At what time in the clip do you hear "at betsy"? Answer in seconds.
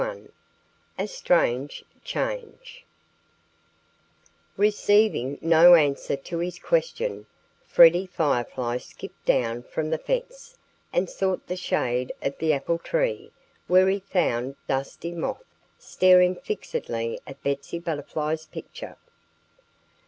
17.27-17.77